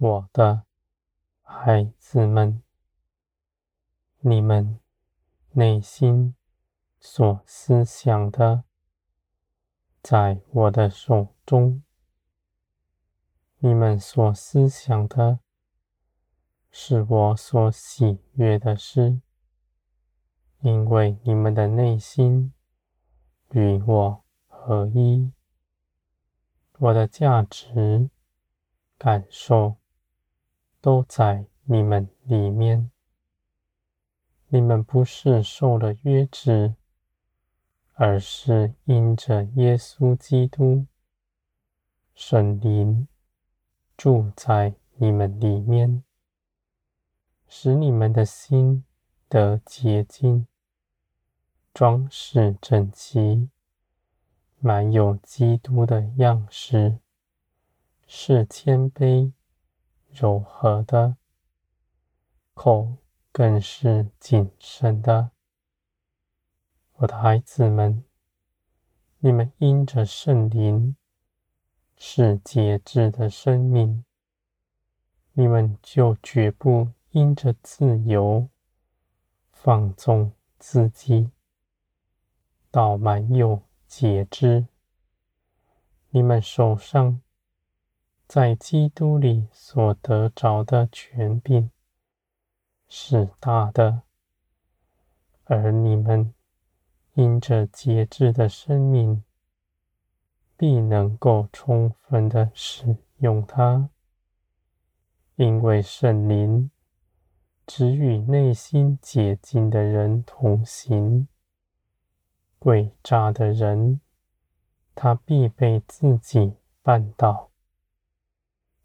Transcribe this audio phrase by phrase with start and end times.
[0.00, 0.64] 我的
[1.42, 2.62] 孩子们，
[4.20, 4.78] 你们
[5.50, 6.36] 内心
[7.00, 8.62] 所思想的，
[10.00, 11.82] 在我的手中。
[13.58, 15.40] 你们所思想的，
[16.70, 19.20] 是我所喜悦的事，
[20.60, 22.54] 因为你们的内心
[23.50, 25.32] 与我合一，
[26.78, 28.10] 我的价值
[28.96, 29.78] 感受
[30.80, 32.90] 都在你们里面。
[34.48, 36.74] 你们不是受了约制，
[37.94, 40.86] 而是因着耶稣基督
[42.14, 43.06] 圣灵。
[43.96, 46.04] 住在你们里面，
[47.48, 48.84] 使你们的心
[49.28, 50.46] 得洁净，
[51.74, 53.50] 装饰整齐，
[54.60, 57.00] 满有基督的样式，
[58.06, 59.32] 是谦卑
[60.12, 61.16] 柔和的，
[62.54, 62.96] 口
[63.32, 65.30] 更是谨慎的。
[66.94, 68.04] 我的孩子们，
[69.18, 70.96] 你们因着圣灵。
[72.00, 74.04] 是节制的生命，
[75.32, 78.48] 你们就绝不因着自由
[79.50, 81.32] 放纵自己，
[82.70, 84.68] 倒满有节制。
[86.10, 87.20] 你们手上
[88.28, 91.70] 在基督里所得着的权柄
[92.86, 94.02] 是大的，
[95.44, 96.32] 而你们
[97.14, 99.24] 因着节制的生命。
[100.60, 103.90] 必能够充分的使用它，
[105.36, 106.72] 因为圣灵
[107.64, 111.28] 只与内心洁净的人同行。
[112.58, 114.00] 诡诈的人，
[114.96, 117.50] 他必被自己绊倒。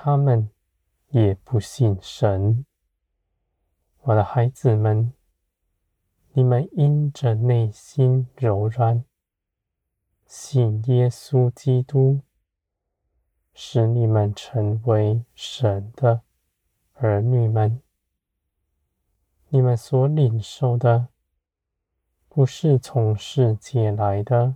[0.00, 0.48] 他们
[1.08, 2.64] 也不信神。
[4.02, 5.12] 我的孩子们，
[6.34, 9.04] 你们因着内心柔软。
[10.24, 12.20] 信耶稣基督，
[13.52, 16.22] 使你们成为神的
[16.92, 17.82] 儿女们。
[19.48, 21.08] 你们所领受的，
[22.28, 24.54] 不是从世界来的，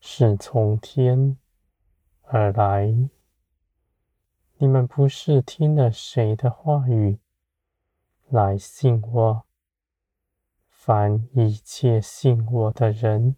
[0.00, 1.38] 是从天
[2.22, 3.08] 而来。
[4.60, 7.20] 你们不是听了谁的话语
[8.28, 9.44] 来信我，
[10.68, 13.36] 凡一切信我的人。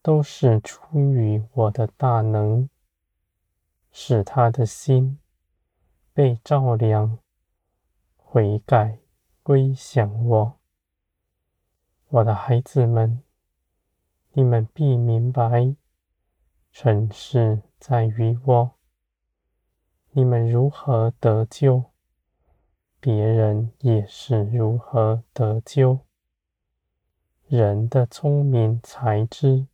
[0.00, 2.70] 都是出于我的大能，
[3.90, 5.18] 使他的心
[6.14, 7.18] 被照亮，
[8.16, 9.00] 悔改
[9.42, 10.58] 归向我。
[12.08, 13.22] 我的孩子们，
[14.32, 15.74] 你们必明白，
[16.70, 18.77] 成事在于我。
[20.12, 21.84] 你们如何得救，
[22.98, 26.00] 别人也是如何得救。
[27.46, 29.66] 人的聪明才智。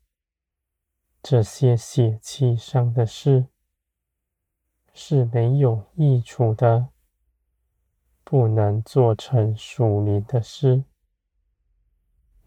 [1.23, 3.47] 这些血气上的事
[4.93, 6.89] 是没有益处的，
[8.23, 10.85] 不能做成属灵的事。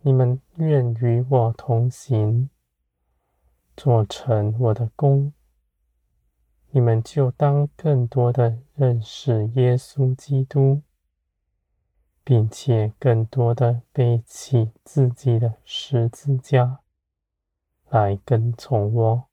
[0.01, 2.49] 你们愿与我同行，
[3.75, 5.33] 做成我的工，
[6.71, 10.81] 你们就当更多的认识耶稣基督，
[12.23, 16.81] 并且更多的背起自己的十字架。
[17.89, 19.27] 来跟从我，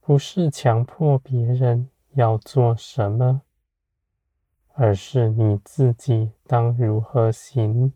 [0.00, 3.42] 不是强迫别人要做什么，
[4.72, 7.92] 而是你自己当如何行。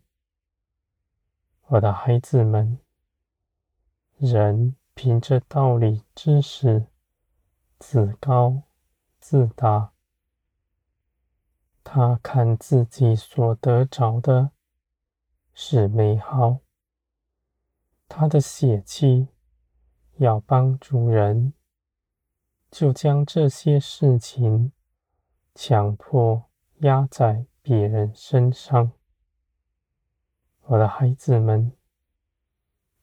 [1.65, 2.77] 我的孩子们，
[4.17, 6.85] 人凭着道理知识
[7.85, 8.63] 自高
[9.19, 9.91] 自大，
[11.83, 14.51] 他看自己所得着的
[15.53, 16.59] 是美好。
[18.07, 19.27] 他的血气
[20.15, 21.53] 要帮助人，
[22.71, 24.71] 就将这些事情
[25.53, 26.45] 强迫
[26.77, 28.93] 压在别人身上。
[30.61, 31.73] 我的孩子们，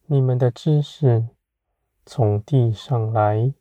[0.07, 1.29] 你们的知识
[2.03, 3.53] 从地上来，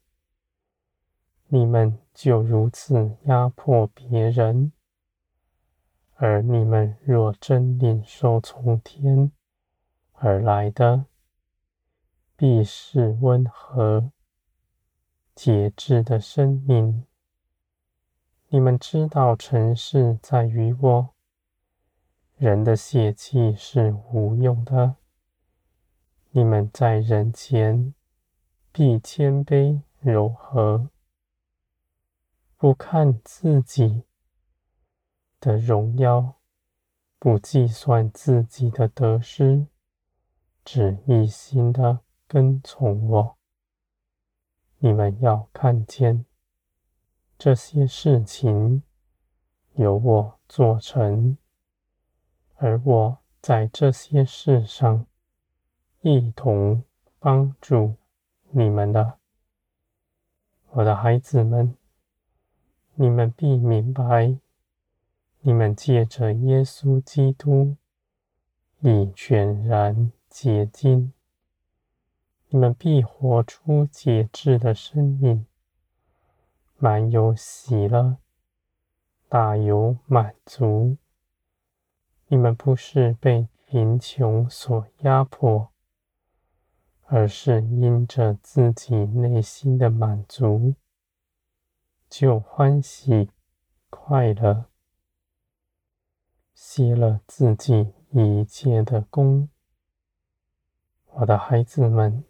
[1.53, 4.71] 你们就如此压迫别人；
[6.15, 9.33] 而你们若真领受从天
[10.13, 11.07] 而来的，
[12.37, 14.13] 必是温和、
[15.35, 17.05] 节制的生命。
[18.51, 21.09] 你们知道，成事在于我。
[22.37, 24.95] 人的血气是无用的。
[26.31, 27.93] 你们在人前
[28.71, 30.89] 必谦卑柔和，
[32.61, 34.05] 不看自己
[35.41, 36.35] 的荣耀，
[37.19, 39.67] 不计算自己的得失，
[40.63, 43.39] 只一心的跟从我。
[44.77, 46.27] 你们要看见
[47.39, 48.83] 这些事情
[49.77, 51.39] 由我做成，
[52.57, 55.07] 而我在这些事上
[56.03, 56.85] 一同
[57.19, 57.95] 帮助
[58.51, 59.19] 你们的，
[60.73, 61.75] 我的孩子们，
[62.95, 64.37] 你们必明白，
[65.41, 67.77] 你们借着耶稣基督
[68.81, 71.13] 已全然洁净。
[72.49, 75.47] 你们必活出节制的生命，
[76.79, 78.17] 满有喜乐，
[79.29, 80.97] 大有满足。
[82.27, 85.71] 你们不是被贫穷所压迫，
[87.07, 90.75] 而是因着自己内心的满足，
[92.11, 93.31] 就欢喜
[93.89, 94.67] 快乐，
[96.53, 99.49] 歇了自己一切的功。
[101.07, 102.25] 我的孩子们。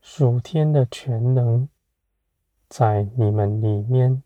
[0.00, 1.68] 属天的权能
[2.68, 4.24] 在你们里面，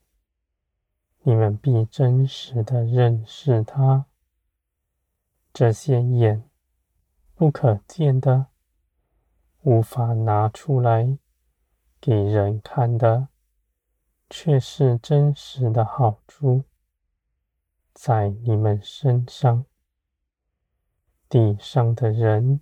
[1.21, 4.07] 你们必真实的认识他。
[5.53, 6.49] 这些眼
[7.35, 8.47] 不可见的，
[9.65, 11.19] 无法拿出来
[12.01, 13.29] 给人看的，
[14.29, 16.65] 却是真实的好处，
[17.93, 19.65] 在你们身上。
[21.29, 22.61] 地上的人。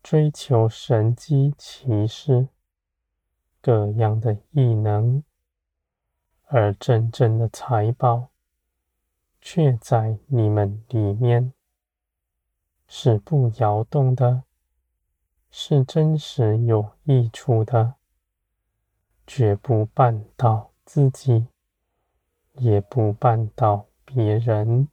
[0.00, 2.48] 追求神机奇事，
[3.60, 5.22] 各样的异能，
[6.44, 8.28] 而真正的财宝
[9.38, 11.52] 却在你们里面，
[12.86, 14.44] 是不摇动的，
[15.50, 17.96] 是真实有益处的，
[19.28, 21.48] 绝不绊倒自己，
[22.54, 24.88] 也不绊倒别人。